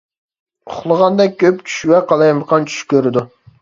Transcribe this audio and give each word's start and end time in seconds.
ئۇخلىغاندا 0.71 1.29
كۆپ 1.45 1.63
چۈش 1.69 1.79
ۋە 1.93 2.03
قالايمىقان 2.11 2.71
چۈش 2.75 2.85
كۆرىدۇ. 2.93 3.31